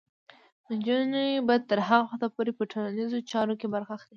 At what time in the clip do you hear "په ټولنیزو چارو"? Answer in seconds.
2.57-3.53